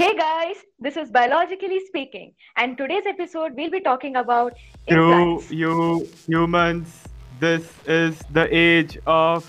[0.00, 4.54] Hey guys, this is Biologically Speaking, and today's episode we'll be talking about
[4.88, 5.50] Through implants.
[5.50, 7.04] you humans,
[7.38, 9.44] this is the age of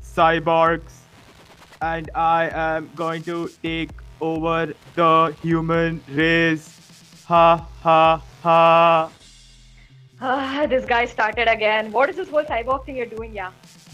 [0.00, 0.94] cyborgs,
[1.82, 3.90] and I am going to take
[4.22, 6.70] over the human race.
[7.26, 9.10] Ha ha ha.
[10.22, 11.92] Ah, this guy started again.
[11.92, 13.34] What is this whole cyborg thing you're doing?
[13.34, 13.50] Yeah.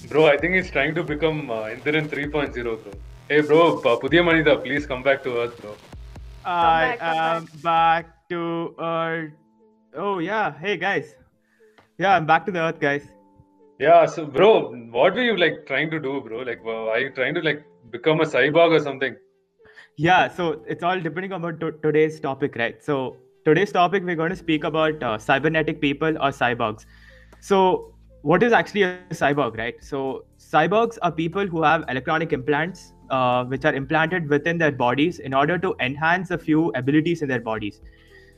[0.09, 2.93] Bro, I think he's trying to become uh, Indiran 3.0, bro.
[3.29, 5.77] Hey, bro, uh, Pudhiya Manida, please come back to Earth, bro.
[6.49, 9.33] I back, am back to Earth.
[9.95, 11.15] Oh yeah, hey guys.
[11.99, 13.07] Yeah, I'm back to the Earth, guys.
[13.79, 16.39] Yeah, so, bro, what were you like trying to do, bro?
[16.39, 19.15] Like, are you trying to like become a cyborg or something?
[19.97, 22.83] Yeah, so it's all depending on to- today's topic, right?
[22.83, 26.87] So today's topic we're going to speak about uh, cybernetic people or cyborgs.
[27.41, 29.75] So what is actually a cyborg, right?
[29.81, 35.19] So cyborgs are people who have electronic implants, uh, which are implanted within their bodies
[35.19, 37.81] in order to enhance a few abilities in their bodies.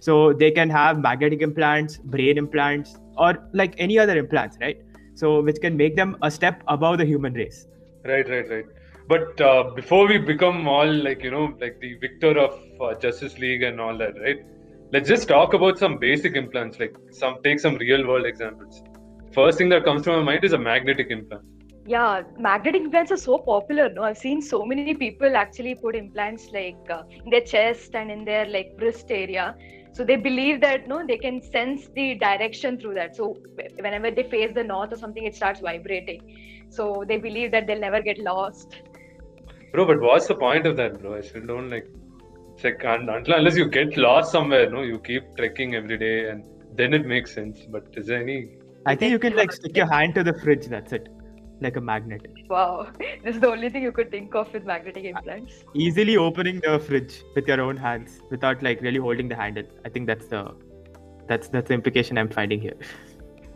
[0.01, 4.81] So they can have magnetic implants, brain implants, or like any other implants, right?
[5.15, 7.67] So which can make them a step above the human race.
[8.05, 8.65] Right, right, right.
[9.09, 13.39] But uh, before we become all like, you know, like the victor of uh, Justice
[13.39, 14.39] League and all that, right?
[14.93, 18.83] Let's just talk about some basic implants, like some take some real world examples.
[19.33, 21.45] First thing that comes to my mind is a magnetic implant.
[21.91, 23.89] Yeah, magnetic implants are so popular.
[23.93, 28.11] No, I've seen so many people actually put implants like uh, in their chest and
[28.11, 29.57] in their like wrist area.
[29.93, 33.17] So they believe that no, they can sense the direction through that.
[33.17, 33.37] So
[33.81, 36.69] whenever they face the north or something, it starts vibrating.
[36.71, 38.77] So they believe that they'll never get lost.
[39.73, 41.17] Bro, but what's the point of that, bro?
[41.17, 41.89] I still don't like.
[42.55, 46.45] It's like until unless you get lost somewhere, no, you keep trekking every day, and
[46.77, 47.67] then it makes sense.
[47.69, 48.51] But is there any?
[48.87, 50.67] I think you can like stick your hand to the fridge.
[50.67, 51.09] That's it,
[51.61, 52.27] like a magnet.
[52.49, 52.89] Wow,
[53.25, 55.65] this is the only thing you could think of with magnetic implants.
[55.75, 59.65] Easily opening the fridge with your own hands without like really holding the handle.
[59.85, 60.55] I think that's the
[61.29, 62.79] that's that's the implication I'm finding here.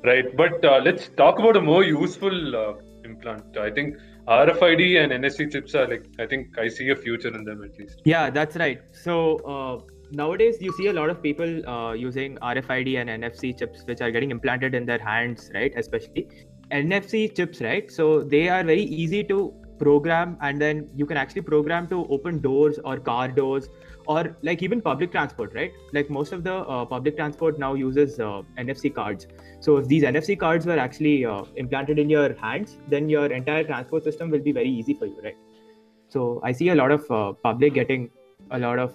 [0.04, 3.56] Right, but uh, let's talk about a more useful uh, implant.
[3.56, 3.96] I think
[4.28, 6.04] RFID and NFC chips are like.
[6.18, 8.02] I think I see a future in them at least.
[8.04, 8.82] Yeah, that's right.
[8.92, 9.80] So uh,
[10.12, 14.10] nowadays you see a lot of people uh, using RFID and NFC chips, which are
[14.10, 15.72] getting implanted in their hands, right?
[15.76, 16.28] Especially
[16.74, 17.90] NFC chips, right?
[17.90, 22.40] So they are very easy to program, and then you can actually program to open
[22.40, 23.68] doors or car doors
[24.06, 25.72] or like even public transport, right?
[25.92, 29.26] Like most of the uh, public transport now uses uh, NFC cards.
[29.60, 33.64] So if these NFC cards were actually uh, implanted in your hands, then your entire
[33.64, 35.36] transport system will be very easy for you, right?
[36.08, 38.10] So I see a lot of uh, public getting
[38.50, 38.94] a lot of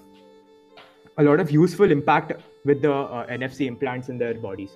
[1.17, 2.31] a lot of useful impact
[2.63, 4.71] with the uh, NFC implants in their bodies.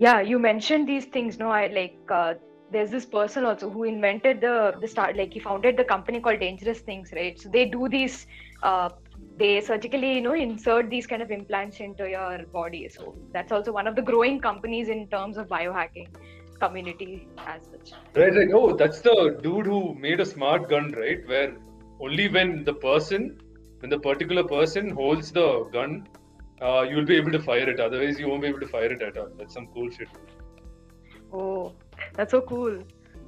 [0.00, 1.38] Yeah, you mentioned these things.
[1.38, 1.98] No, I like.
[2.10, 2.34] Uh,
[2.72, 5.16] there's this person also who invented the the start.
[5.16, 7.38] Like he founded the company called Dangerous Things, right?
[7.38, 8.26] So they do these.
[8.62, 8.88] Uh,
[9.36, 12.88] they surgically, you know, insert these kind of implants into your body.
[12.88, 16.08] So that's also one of the growing companies in terms of biohacking
[16.60, 17.92] community as such.
[18.14, 18.54] Right, right.
[18.54, 21.28] Oh, that's the dude who made a smart gun, right?
[21.34, 21.52] Where
[22.00, 23.38] only when the person,
[23.80, 26.08] when the particular person holds the gun,
[26.62, 27.80] uh, you'll be able to fire it.
[27.80, 29.30] Otherwise, you won't be able to fire it at all.
[29.38, 30.08] That's some cool shit.
[31.32, 31.72] Oh,
[32.14, 32.82] that's so cool.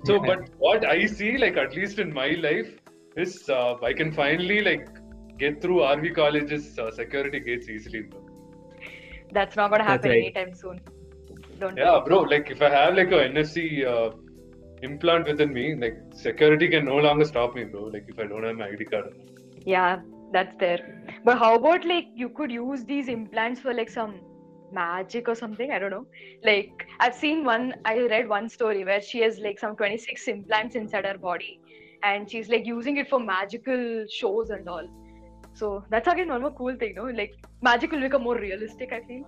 [0.04, 2.71] So, but what I see, like at least in my life,
[3.16, 4.88] is uh, I can finally like
[5.38, 8.09] get through RV college's uh, security gates easily.
[9.32, 10.25] That's not gonna happen right.
[10.25, 10.81] anytime soon.
[11.59, 11.76] Don't.
[11.76, 12.21] Yeah, bro.
[12.21, 14.16] Like if I have like a NFC uh,
[14.82, 17.84] implant within me, like security can no longer stop me, bro.
[17.84, 19.15] Like if I don't have my ID card.
[19.65, 20.00] Yeah,
[20.32, 21.01] that's there.
[21.25, 24.21] But how about like you could use these implants for like some
[24.72, 25.71] magic or something?
[25.71, 26.06] I don't know.
[26.43, 30.75] Like I've seen one, I read one story where she has like some 26 implants
[30.75, 31.60] inside her body
[32.03, 34.88] and she's like using it for magical shows and all.
[35.55, 37.05] So that's again one more cool thing, no?
[37.05, 39.25] Like magic will become more realistic, I feel.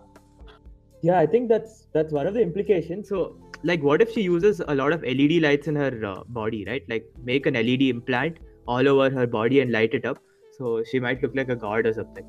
[1.02, 3.08] Yeah, I think that's that's one of the implications.
[3.10, 6.64] So, like, what if she uses a lot of LED lights in her uh, body,
[6.66, 6.82] right?
[6.88, 10.18] Like, make an LED implant all over her body and light it up,
[10.58, 12.26] so she might look like a god or something.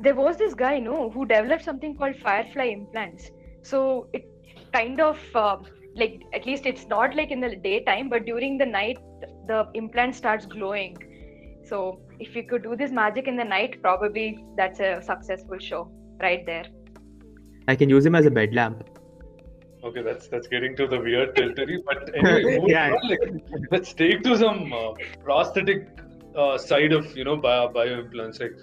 [0.00, 3.30] There was this guy no who developed something called firefly implants
[3.62, 4.24] so it
[4.72, 8.66] kind of um, like at least it's not like in the daytime but during the
[8.66, 8.98] night
[9.48, 10.96] the implant starts glowing
[11.64, 15.90] so if you could do this magic in the night probably that's a successful show
[16.20, 16.64] right there
[17.66, 18.84] I can use him as a bed lamp.
[19.82, 21.82] Okay, that's that's getting to the weird territory.
[21.86, 22.92] But anyway, Yeah.
[22.92, 23.20] on, like,
[23.70, 24.92] let's take to some uh,
[25.22, 25.88] prosthetic
[26.36, 28.40] uh, side of you know bio, bio implants.
[28.40, 28.56] Like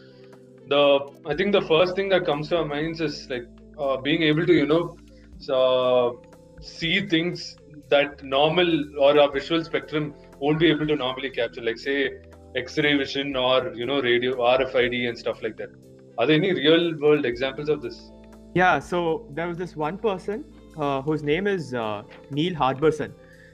[0.68, 3.46] the, I think the first thing that comes to our minds is like
[3.78, 4.98] uh, being able to you know
[5.42, 6.22] so,
[6.62, 7.58] see things
[7.90, 8.70] that normal
[9.00, 11.62] or our visual spectrum won't be able to normally capture.
[11.62, 12.12] Like say
[12.56, 15.70] X-ray vision or you know radio RFID and stuff like that.
[16.18, 18.12] Are there any real world examples of this?
[18.54, 20.46] Yeah, so there was this one person
[20.78, 23.14] uh, whose name is uh, Neil Harbisson.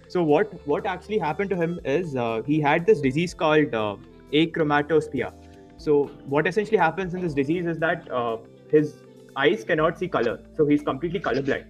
[0.09, 3.95] So what what actually happened to him is uh, he had this disease called uh,
[4.31, 5.33] achromatopsia.
[5.77, 8.37] So what essentially happens in this disease is that uh,
[8.71, 8.95] his
[9.35, 11.65] eyes cannot see color, so he's completely colorblind.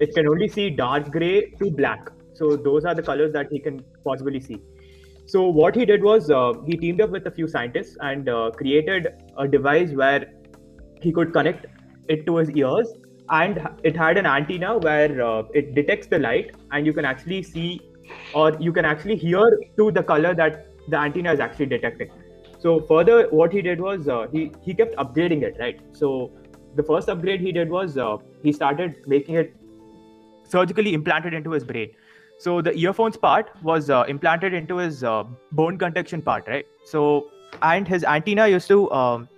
[0.00, 2.08] It can only see dark gray to black.
[2.34, 4.60] So those are the colors that he can possibly see.
[5.26, 8.50] So what he did was uh, he teamed up with a few scientists and uh,
[8.50, 9.08] created
[9.38, 10.32] a device where
[11.00, 11.66] he could connect
[12.08, 12.88] it to his ears
[13.40, 17.42] and it had an antenna where uh, it detects the light and you can actually
[17.42, 17.80] see
[18.34, 22.10] or you can actually hear to the color that the antenna is actually detecting.
[22.58, 25.80] So further what he did was uh, he he kept upgrading it right?
[25.92, 26.30] So
[26.74, 29.54] the first upgrade he did was uh, he started making it
[30.44, 31.90] surgically implanted into his brain.
[32.38, 36.66] So the earphones part was uh, implanted into his uh, bone conduction part right?
[36.84, 37.30] So
[37.62, 39.28] and his antenna used to um,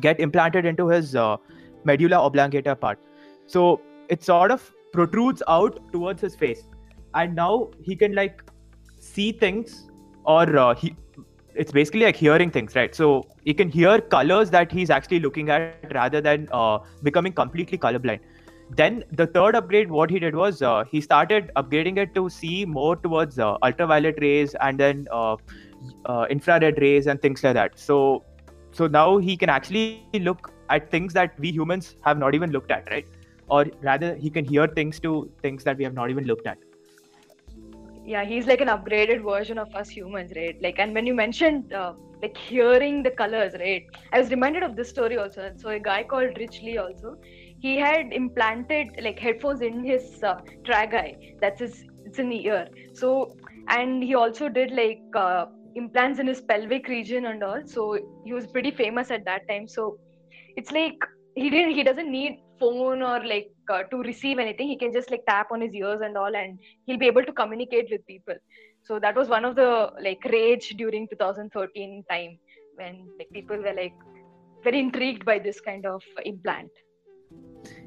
[0.00, 1.36] get implanted into his uh,
[1.84, 2.98] medulla oblongata part.
[3.46, 6.64] So it sort of protrudes out towards his face,
[7.14, 8.42] and now he can like
[8.98, 9.88] see things,
[10.24, 10.96] or uh, he.
[11.54, 12.94] It's basically like hearing things, right?
[12.94, 17.78] So he can hear colors that he's actually looking at rather than uh, becoming completely
[17.78, 18.20] colorblind.
[18.70, 22.66] Then the third upgrade, what he did was uh, he started upgrading it to see
[22.66, 25.36] more towards uh, ultraviolet rays and then uh,
[26.04, 27.78] uh, infrared rays and things like that.
[27.78, 28.24] So
[28.72, 32.70] so now he can actually look at things that we humans have not even looked
[32.70, 33.06] at right
[33.48, 36.58] or rather he can hear things to things that we have not even looked at.
[38.04, 40.56] Yeah he's like an upgraded version of us humans right?
[40.62, 43.84] Like and when you mentioned uh, like hearing the colors right?
[44.12, 45.50] I was reminded of this story also.
[45.56, 47.16] So a guy called rich lee also
[47.60, 52.68] he had implanted like headphones in his uh, tragus that's his it's in the ear.
[52.94, 53.36] So
[53.68, 57.62] and he also did like uh, implants in his pelvic region and all.
[57.66, 59.66] So he was pretty famous at that time.
[59.68, 59.98] So
[60.56, 60.94] it's like
[61.34, 65.10] he didn't he doesn't need phone or like uh, to receive anything he can just
[65.10, 68.34] like tap on his ears and all and he'll be able to communicate with people.
[68.84, 72.38] So that was one of the like rage during 2013 time
[72.76, 73.94] when like people were like
[74.62, 76.70] very intrigued by this kind of implant.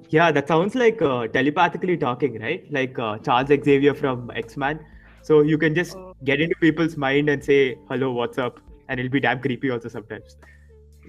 [0.09, 2.65] Yeah that sounds like uh, telepathically talking right?
[2.71, 4.79] Like uh, charles xavier from x-men
[5.21, 6.15] so you can just oh.
[6.23, 8.59] get into people's mind and say hello what's up?
[8.87, 10.37] And it'll be damn creepy also sometimes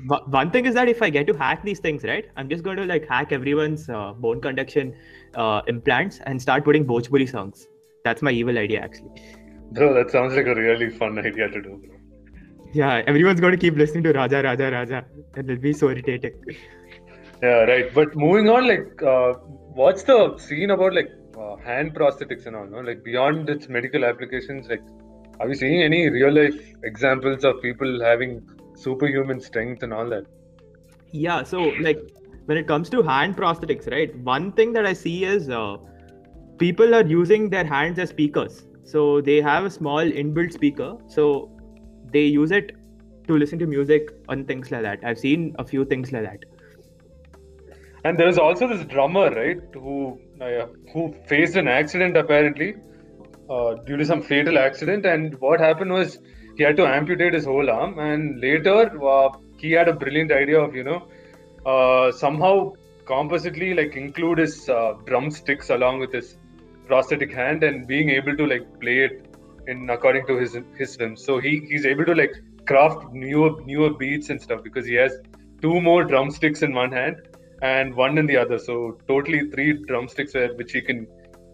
[0.06, 2.76] one thing is that if I get to hack these things, right, I'm just going
[2.76, 4.94] to like hack everyone's uh, bone conduction
[5.34, 7.66] uh, implants and start putting Bhojpuri songs.
[8.04, 9.10] That's my evil idea, actually.
[9.72, 11.82] Bro, that sounds like a really fun idea to do.
[12.72, 15.04] Yeah, everyone's going to keep listening to Raja, Raja, Raja,
[15.34, 16.34] and it'll be so irritating.
[17.42, 17.92] Yeah, right.
[17.92, 19.34] But moving on, like, uh,
[19.74, 22.66] what's the scene about like uh, hand prosthetics and all?
[22.66, 22.80] No?
[22.80, 24.82] Like beyond its medical applications, like,
[25.40, 28.46] are we seeing any real life examples of people having
[28.82, 30.24] superhuman strength and all that.
[31.12, 32.00] Yeah, so like
[32.46, 34.16] when it comes to hand prosthetics, right?
[34.18, 35.76] One thing that I see is uh,
[36.58, 38.66] people are using their hands as speakers.
[38.84, 40.96] So they have a small inbuilt speaker.
[41.06, 41.50] So
[42.12, 42.72] they use it
[43.28, 44.98] to listen to music and things like that.
[45.04, 46.44] I've seen a few things like that.
[48.04, 52.74] And there's also this drummer, right, who uh, who faced an accident apparently
[53.48, 55.04] uh, due to some fatal accident.
[55.04, 56.18] And what happened was
[56.56, 58.80] he had to amputate his whole arm and later
[59.14, 61.00] uh, he had a brilliant idea of you know
[61.66, 62.72] uh, somehow
[63.06, 66.36] compositely like include his uh, drumsticks along with his
[66.86, 69.26] prosthetic hand and being able to like play it
[69.66, 72.34] in according to his his whims so he he's able to like
[72.66, 75.12] craft newer newer beats and stuff because he has
[75.62, 77.16] two more drumsticks in one hand
[77.62, 78.58] and one in the other.
[78.58, 81.06] So totally three drumsticks where, which he can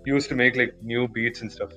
[0.04, 1.72] use to make like new beats and stuff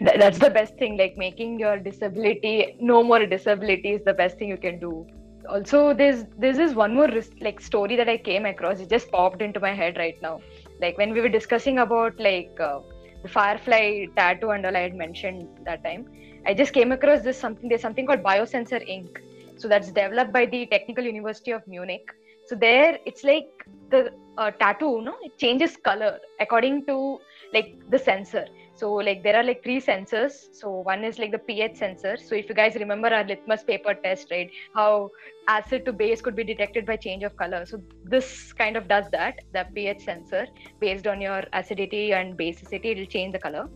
[0.00, 4.48] that's the best thing like making your disability no more disability is the best thing
[4.48, 5.06] you can do.
[5.48, 7.08] Also there's there's this one more
[7.40, 8.80] like story that i came across.
[8.80, 10.40] It just popped into my head right now.
[10.80, 12.80] Like when we were discussing about like uh,
[13.22, 16.06] the firefly tattoo and all i had mentioned that time
[16.44, 19.20] i just came across this something there's something called biosensor ink
[19.56, 22.02] so that's developed by the technical university of munich.
[22.46, 23.46] So there it's like
[23.90, 27.18] the uh, tattoo no it changes color according to
[27.52, 28.46] like the sensor.
[28.74, 30.32] So like there are like three sensors.
[30.52, 32.16] So one is like the ph sensor.
[32.16, 35.10] So if you guys remember our litmus paper test right how
[35.48, 37.64] acid to base could be detected by change of color.
[37.66, 40.46] So this kind of does that the ph sensor
[40.80, 43.68] based on your acidity and basicity it will change the color.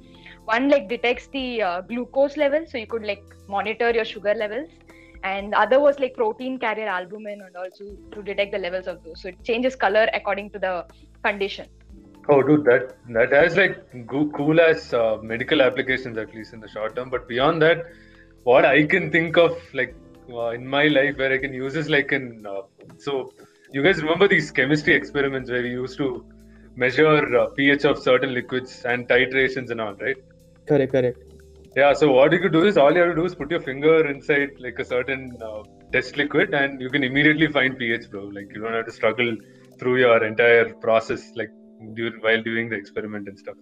[0.44, 2.64] One like detects the uh, glucose level.
[2.66, 4.70] So you could like monitor your sugar levels.
[5.24, 9.02] And the other was like protein carrier albumin and also to detect the levels of
[9.02, 9.22] those.
[9.22, 10.86] So it changes color according to the
[11.24, 11.66] condition
[12.28, 13.76] Oh, dude, that that has like
[14.08, 17.08] cool as uh, medical applications at least in the short term.
[17.10, 17.84] But beyond that,
[18.42, 19.94] what I can think of like
[20.30, 22.62] uh, in my life where I can use is like in uh,
[22.98, 23.32] so
[23.72, 26.24] you guys remember these chemistry experiments where we used to
[26.74, 30.16] measure uh, pH of certain liquids and titrations and all, right?
[30.66, 31.18] Correct, correct.
[31.76, 31.92] Yeah.
[31.92, 34.08] So what you could do is all you have to do is put your finger
[34.08, 38.24] inside like a certain uh, test liquid, and you can immediately find pH, bro.
[38.24, 39.36] Like you don't have to struggle
[39.78, 41.50] through your entire process, like
[41.94, 43.56] during, while doing the experiment and stuff.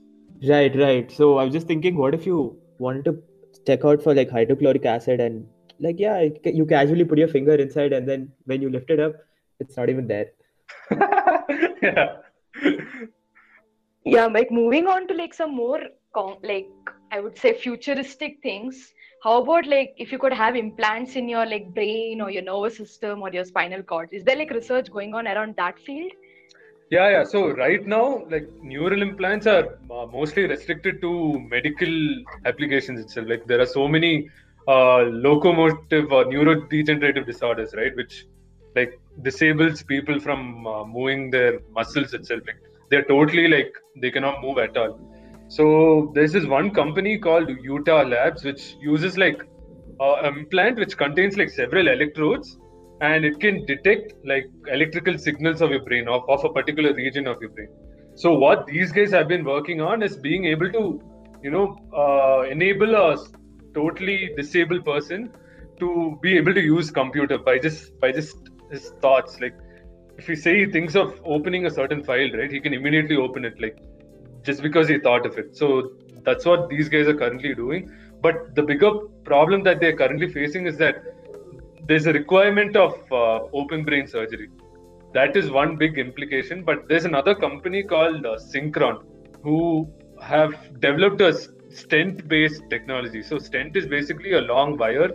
[0.46, 1.10] Right, right.
[1.10, 3.22] So I was just thinking, what if you wanted to
[3.66, 5.46] check out for like hydrochloric acid and
[5.80, 9.14] like yeah, you casually put your finger inside, and then when you lift it up,
[9.60, 10.30] it's not even there.
[11.82, 12.16] yeah.
[14.04, 15.80] yeah like moving on to like some more
[16.14, 16.68] com- like
[17.10, 18.92] i would say futuristic things
[19.22, 22.76] how about like if you could have implants in your like brain or your nervous
[22.76, 26.12] system or your spinal cord is there like research going on around that field
[26.90, 27.24] yeah yeah.
[27.24, 31.94] So right now like neural implants are uh, mostly restricted to medical
[32.44, 33.28] applications itself.
[33.28, 34.28] Like there are so many
[34.68, 38.26] uh, locomotive or neurodegenerative disorders right which
[38.76, 42.42] like disables people from uh, moving their muscles itself.
[42.46, 42.60] Like
[42.90, 44.98] they're totally like they cannot move at all.
[45.48, 49.42] So there's this one company called utah labs which uses like
[50.00, 52.58] an implant which contains like several electrodes
[53.06, 54.46] and it can detect like
[54.76, 57.68] electrical signals of your brain of, of a particular region of your brain.
[58.14, 60.84] So what these guys have been working on is being able to
[61.42, 61.66] you know
[62.02, 63.16] uh, enable a
[63.74, 65.32] totally disabled person
[65.80, 68.36] to be able to use computer by just by just
[68.70, 69.40] his thoughts.
[69.40, 69.56] Like
[70.18, 73.44] if he say he thinks of opening a certain file right he can immediately open
[73.44, 73.76] it like
[74.44, 75.56] just because he thought of it.
[75.56, 75.90] So
[76.24, 77.90] that's what these guys are currently doing.
[78.22, 78.92] But the bigger
[79.24, 81.02] problem that they're currently facing is that
[81.86, 84.48] there's a requirement of uh, open brain surgery.
[85.12, 89.04] That is one big implication but there's another company called uh, synchron
[89.42, 89.88] who
[90.20, 91.32] have developed a
[91.70, 93.22] stent based technology.
[93.22, 95.10] So stent is basically a long wire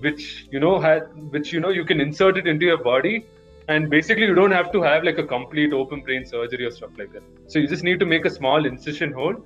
[0.00, 3.26] which you know had which you know you can insert it into your body
[3.68, 6.90] and basically you don't have to have like a complete open brain surgery or stuff
[6.98, 7.22] like that.
[7.46, 9.36] So you just need to make a small incision hole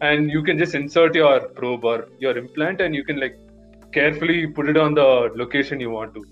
[0.00, 3.38] and you can just insert your probe or your implant and you can like
[3.92, 6.24] carefully put it on the location you want to.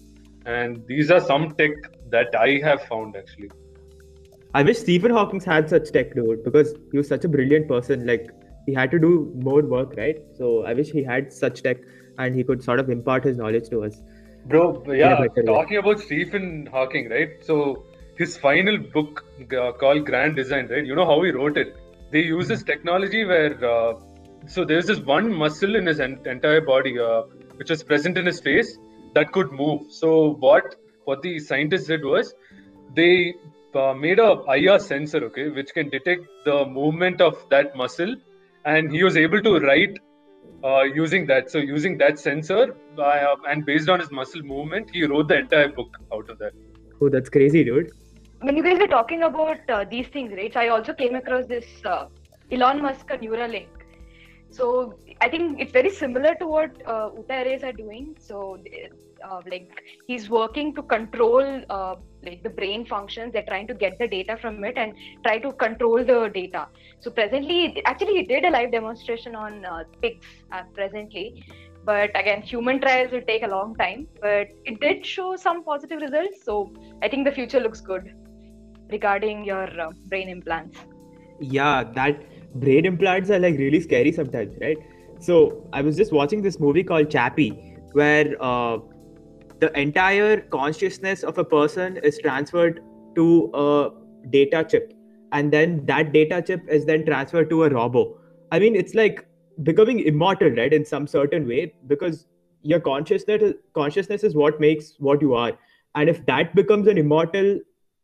[0.47, 1.73] And these are some tech
[2.11, 3.51] that i have found actually.
[4.55, 8.07] I wish stephen hawking had such tech dude because he was such a brilliant person.
[8.07, 8.31] Like
[8.67, 10.19] he had to do more work right?
[10.37, 11.79] So i wish he had such tech
[12.19, 14.03] and he could sort of impart his knowledge to us.
[14.47, 17.31] Bro, yeah, talking about Stephen Hawking, right?
[17.43, 17.85] So
[18.17, 19.25] his final book
[19.59, 20.85] uh, called Grand Design, right?
[20.85, 21.77] You know how he wrote it?
[22.11, 23.95] They use this technology where, uh,
[24.47, 27.23] so there's this one muscle in his en- entire body, uh,
[27.57, 28.79] which was present in his face,
[29.15, 29.91] that could move.
[29.91, 32.35] So what what the scientists did was
[32.95, 33.35] they
[33.75, 38.15] uh, made a IR sensor, okay, which can detect the movement of that muscle,
[38.65, 39.99] and he was able to write
[40.65, 41.51] uh, using that.
[41.51, 45.69] So using that sensor uh, and based on his muscle movement, he wrote the entire
[45.69, 46.53] book out of that.
[47.01, 47.91] Oh, that's crazy, dude.
[48.43, 50.53] When you guys were talking about uh, these things, right?
[50.53, 52.07] So I also came across this uh,
[52.51, 53.69] Elon Musk Neuralink.
[54.51, 58.17] So I think it's very similar to what uh, Arrays are doing.
[58.19, 58.59] So
[59.29, 63.33] uh, like he's working to control uh, like the brain functions.
[63.33, 66.67] They're trying to get the data from it and try to control the data.
[67.01, 71.45] So presently actually he did a live demonstration on uh, pigs uh, presently.
[71.85, 74.09] But again human trials will take a long time.
[74.21, 76.45] But it did show some positive results.
[76.45, 78.13] So i think the future looks good
[78.91, 80.79] regarding your uh, brain implants.
[81.41, 82.21] Yeah that
[82.55, 84.79] brain implants are like really scary sometimes right?
[85.21, 87.51] So i was just watching this movie called chappie
[87.93, 88.79] where uh,
[89.61, 92.81] the entire consciousness of a person is transferred
[93.17, 93.91] to a
[94.31, 94.95] data chip
[95.33, 98.19] and then that data chip is then transferred to a robo.
[98.51, 99.27] I mean it's like
[99.63, 102.27] becoming immortal right in some certain way because
[102.63, 105.53] your consciousness consciousness is what makes what you are.
[105.95, 107.59] And if that becomes an immortal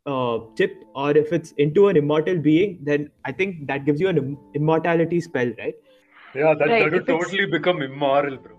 [0.06, 4.08] uh, chip or if it's into an immortal being then i think that gives you
[4.08, 5.74] an Im- immortality spell right
[6.34, 6.84] yeah that, right.
[6.84, 8.56] that would totally become immoral bro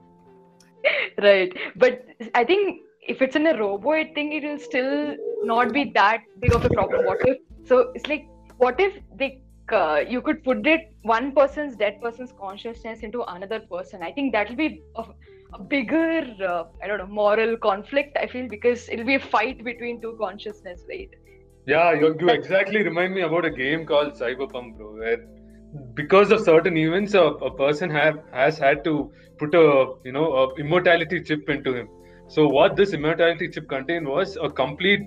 [1.30, 5.74] right but i think if it's in a robo, I think it will still not
[5.74, 7.06] be that big of a problem.
[7.06, 7.38] What if?
[7.66, 8.28] So it's like,
[8.58, 13.60] what if they uh, you could put it one person's dead person's consciousness into another
[13.60, 14.04] person?
[14.04, 15.06] I think that will be a,
[15.54, 18.18] a bigger uh, I don't know moral conflict.
[18.18, 21.10] I feel because it'll be a fight between two consciousness, right?
[21.68, 25.18] Yeah, you, you exactly remind me about a game called Cyberpunk, bro, where
[25.96, 30.28] because of certain events, a, a person have has had to put a you know
[30.44, 31.90] a immortality chip into him.
[32.30, 35.02] So what this immortality chip contained was a complete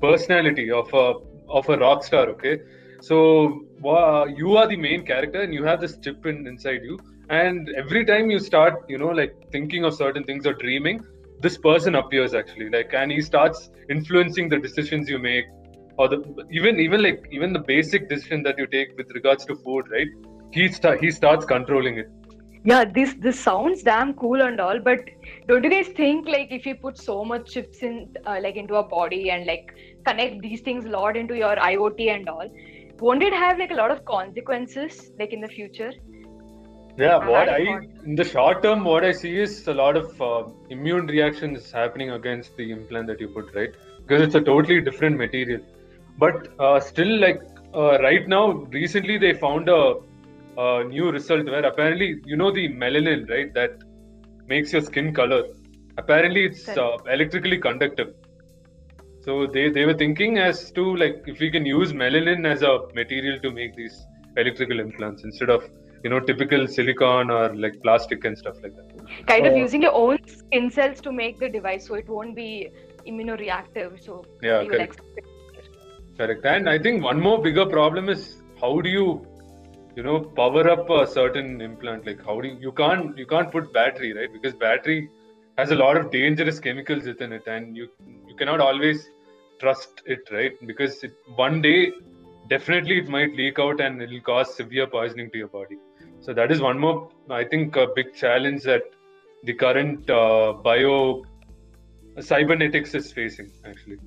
[0.00, 1.14] personality of a
[1.48, 2.28] of a rock star.
[2.30, 2.58] Okay,
[3.00, 6.98] so uh, you are the main character and you have this chip in, inside you,
[7.28, 11.00] and every time you start you know like thinking of certain things or dreaming
[11.40, 12.70] this person appears actually.
[12.70, 15.44] Like and he starts influencing the decisions you make
[15.98, 16.18] or the
[16.50, 20.08] even even like even the basic decision that you take with regards to food right?
[20.52, 22.10] He sta- he starts controlling it.
[22.64, 24.98] Yeah this this sounds damn cool and all but
[25.48, 28.74] don't you guys think like if you put so much chips in uh, like into
[28.76, 29.72] a body and like
[30.06, 32.48] connect these things a lot into your iot and all
[32.98, 35.92] won't it have like a lot of consequences like in the future?
[36.98, 37.84] Yeah I what had i a thought.
[38.04, 40.44] in the short term what i see is a lot of uh,
[40.76, 43.70] immune reactions happening against the implant that you put right?
[44.06, 45.60] Because it's a totally different material
[46.18, 47.40] but uh, still like
[47.74, 49.94] uh, right now recently they found a,
[50.58, 53.72] a new result where apparently you know the melanin right that
[54.48, 55.42] makes your skin color
[55.98, 58.14] apparently it's uh, electrically conductive.
[59.22, 62.78] So they, they were thinking as to like if we can use melanin as a
[62.94, 64.06] material to make these
[64.36, 65.68] electrical implants instead of
[66.04, 69.26] you know typical silicon or like plastic and stuff like that.
[69.26, 72.70] Kind of using your own skin cells to make the device so it won't be
[73.06, 74.86] immunoreactive so yeah you will
[76.18, 76.44] correct.
[76.44, 79.26] And i think one more bigger problem is how do you
[79.96, 82.06] you know power up a certain implant?
[82.06, 84.32] Like how do you, you can't you can't put battery right?
[84.32, 85.10] Because battery
[85.58, 87.88] has a lot of dangerous chemicals within it and you
[88.28, 89.08] you cannot always
[89.60, 90.52] trust it right?
[90.66, 91.92] Because it, one day
[92.48, 95.78] definitely it might leak out and it will cause severe poisoning to your body.
[96.20, 98.82] So that is one more i think a big challenge that
[99.44, 101.24] the current uh, bio
[102.20, 103.98] cybernetics is facing actually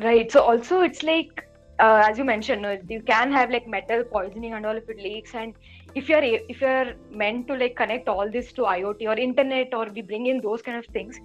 [0.00, 0.30] right.
[0.30, 1.48] So also it's like
[1.78, 5.34] uh, as you mentioned you can have like metal poisoning and all if it leaks.
[5.34, 5.54] And
[5.94, 9.86] if you're if you're meant to like connect all this to iot or internet or
[9.86, 11.18] we bring in those kind of things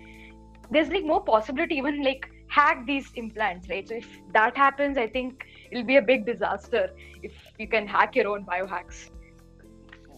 [0.72, 3.88] there's like more possibility even like hack these implants right?
[3.88, 6.90] So if that happens i think it'll be a big disaster
[7.22, 9.10] if you can hack your own biohacks.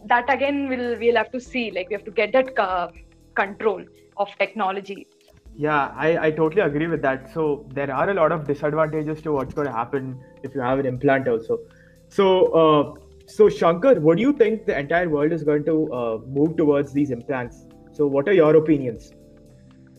[0.05, 1.71] That again we'll we'll have to see.
[1.71, 2.89] Like we have to get that uh,
[3.35, 3.83] control
[4.17, 5.07] of technology
[5.55, 7.31] Yeah, I, I totally agree with that.
[7.33, 10.79] So there are a lot of disadvantages to what's going to happen if you have
[10.79, 11.59] an implant also.
[12.09, 12.93] So uh,
[13.27, 16.91] so Shankar, what do you think the entire world is going to uh, move towards
[16.91, 17.65] these implants?
[17.93, 19.11] So what are your opinions?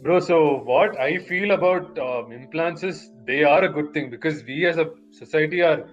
[0.02, 4.44] Bro, so what I feel about um, implants is they are a good thing because
[4.44, 5.88] we as a society are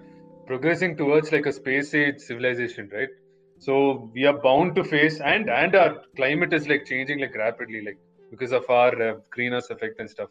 [0.46, 3.08] progressing towards like a space age civilization, right?
[3.58, 7.82] So we are bound to face and and our climate is like changing like rapidly,
[7.86, 7.98] like
[8.32, 10.30] because of our uh, greenhouse effect and stuff.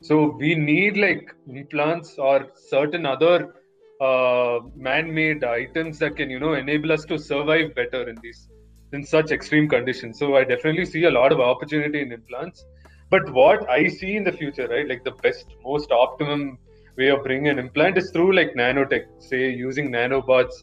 [0.00, 3.54] So we need like implants or certain other
[4.00, 8.48] uh, man-made items that can you know enable us to survive better in these
[8.92, 10.18] in such extreme conditions.
[10.18, 12.64] So I definitely see a lot of opportunity in implants
[13.14, 16.42] but what i see in the future right like the best most optimum
[17.00, 20.56] way of bringing an implant is through like nanotech say using nanobots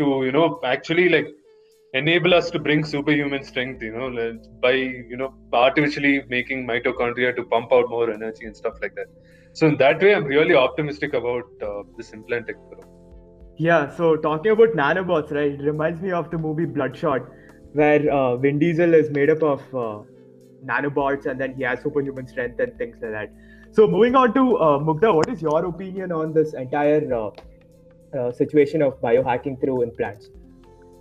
[0.00, 1.28] to you know actually like
[2.00, 4.08] enable us to bring superhuman strength you know
[4.64, 4.72] by
[5.12, 9.08] you know artificially making mitochondria to pump out more energy and stuff like that
[9.52, 12.86] so in that way i'm really optimistic about uh, this implant tech bro.
[13.58, 15.52] Yeah, so talking about nanobots, right?
[15.52, 17.22] It reminds me of the movie Bloodshot,
[17.72, 20.02] where uh, Vin Diesel is made up of uh,
[20.62, 23.32] nanobots and then he has superhuman strength and things like that.
[23.70, 27.30] So moving on to uh, Mugdha, what is your opinion on this entire uh,
[28.18, 30.28] uh, situation of biohacking through implants?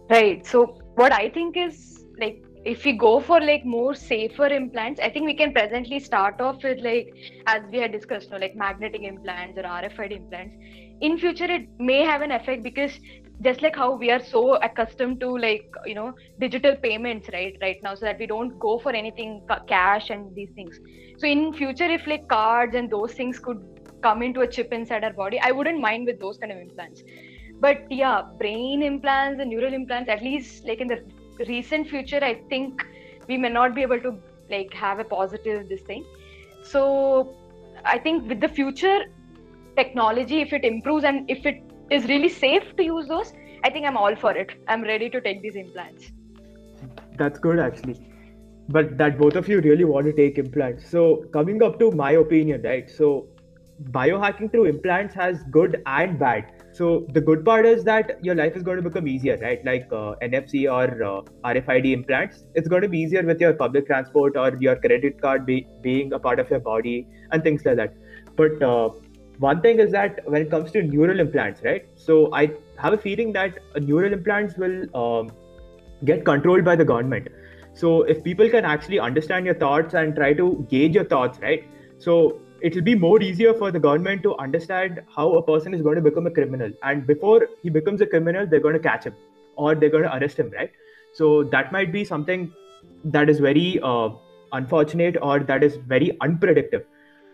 [0.10, 0.46] Right.
[0.48, 5.10] So what I think is like if we go for like more safer implants, I
[5.10, 7.14] think we can presently start off with like
[7.46, 10.56] as we had discussed, no, like magnetic implants or RFID implants.
[11.02, 13.00] In future, it may have an effect because
[13.44, 17.78] just like how we are so accustomed to like you know digital payments right right
[17.84, 20.80] now so that we don't go for anything ca- cash and these things
[21.18, 23.60] so in future if like cards and those things could
[24.02, 27.04] come into a chip inside our body i wouldn't mind with those kind of implants
[27.60, 31.00] but yeah brain implants and neural implants at least like in the
[31.48, 32.86] recent future i think
[33.28, 34.18] we may not be able to
[34.50, 36.06] like have a positive this thing
[36.64, 37.36] so
[37.86, 39.00] i think with the future
[39.76, 43.86] technology if it improves and if it is really safe to use those i think
[43.86, 46.12] i'm all for it i'm ready to take these implants
[47.18, 48.00] That's good actually.
[48.70, 50.90] But that both of you really want to take implants.
[50.90, 52.90] So coming up to my opinion, right?
[52.90, 53.28] So
[53.92, 56.52] biohacking through implants has good and bad.
[56.78, 59.64] So the good part is that your life is going to become easier, right?
[59.64, 63.88] Like uh, NFC or uh, RFID implants, it's going to be easier with your public
[63.88, 67.78] transport or your credit card be- being a part of your body and things like
[67.78, 67.94] that.
[68.36, 68.90] But uh,
[69.40, 71.86] one thing is that when it comes to neural implants, right?
[71.96, 75.32] So I have a feeling that neural implants will um,
[76.04, 77.30] get controlled by the government.
[77.74, 81.64] So if people can actually understand your thoughts and try to gauge your thoughts, right?
[82.00, 85.82] So it will be more easier for the government to understand how a person is
[85.84, 86.72] going to become a criminal.
[86.82, 89.14] And before he becomes a criminal, they're going to catch him
[89.56, 90.72] or they're going to arrest him, right?
[91.14, 92.52] So that might be something
[93.04, 94.10] that is very uh,
[94.54, 96.86] unfortunate or that is very unpredictable.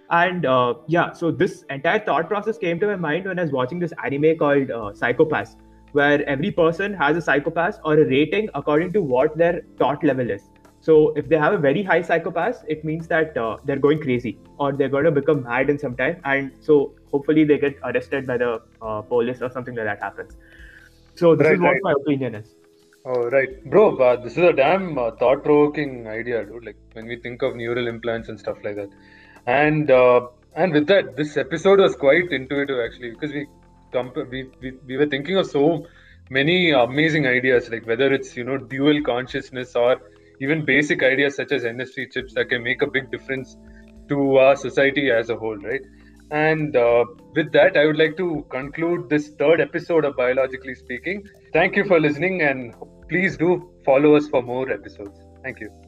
[0.09, 3.53] And uh, yeah, so this entire thought process came to my mind when I was
[3.53, 5.55] watching this anime called uh, Psycho-Pass,
[5.93, 10.29] where every person has a Psycho-Pass or a rating according to what their thought level
[10.29, 10.49] is.
[10.81, 14.39] So if they have a very high Psycho-Pass, it means that uh, they're going crazy
[14.57, 16.21] or they're going to become mad in some time.
[16.25, 20.37] And so hopefully they get arrested by the uh, police or something like that happens.
[21.15, 21.81] So this Right, is what right.
[21.81, 22.55] my opinion is.
[23.05, 23.63] Oh, right.
[23.65, 26.65] Bro, uh, this is a damn uh, thought provoking idea, dude.
[26.65, 28.89] Like when we think of neural implants and stuff like that.
[29.45, 33.47] And uh, and with that, this episode was quite intuitive actually because we,
[33.91, 35.87] comp- we, we, we were thinking of so
[36.29, 40.01] many amazing ideas, like whether it's, you know, dual consciousness or
[40.41, 43.55] even basic ideas such as NFC chips that can make a big difference
[44.09, 45.81] to our society as a whole, right?
[46.31, 51.27] And uh, with that, I would like to conclude this third episode of Biologically Speaking.
[51.53, 52.73] Thank you for listening, and
[53.09, 55.19] please do follow us for more episodes.
[55.43, 55.80] Thank you.